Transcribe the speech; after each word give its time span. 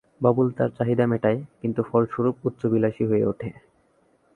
বাবলু 0.21 0.51
তার 0.51 0.69
চাহিদা 0.69 1.05
মেটায়, 1.07 1.39
কিন্তু 1.61 1.81
ফলস্বরূপ 1.83 2.35
উচ্চাভিলাষী 2.45 3.03
হয়ে 3.05 3.25
ওঠে। 3.25 3.49